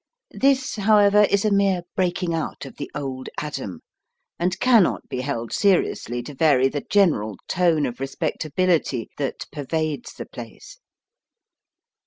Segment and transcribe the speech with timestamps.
[0.33, 3.81] This, however, is a mere break ing out of the old Adam,
[4.39, 10.13] and cannot be held seriously to vary the general tone of respecta bility that pervades
[10.15, 10.79] the place.